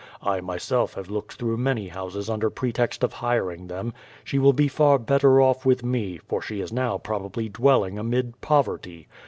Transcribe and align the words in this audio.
I 0.23 0.41
myself 0.41 0.95
have 0.95 1.11
looked 1.11 1.33
through 1.33 1.57
many 1.57 1.89
houses 1.89 2.27
under 2.27 2.49
pretext 2.49 3.03
of 3.03 3.13
hiring 3.13 3.67
them. 3.67 3.93
She 4.23 4.39
will 4.39 4.51
be 4.51 4.67
far 4.67 4.97
better 4.97 5.39
off 5.39 5.63
with 5.63 5.83
me, 5.85 6.17
for 6.27 6.41
she 6.41 6.59
is 6.59 6.73
now 6.73 6.97
probably 6.97 7.49
dwelling 7.49 7.99
amid 7.99 8.41
poverty. 8.41 9.07